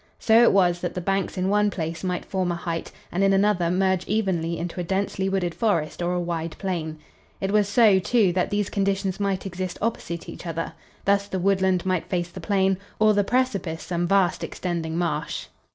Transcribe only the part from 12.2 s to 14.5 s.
the plain, or the precipice some vast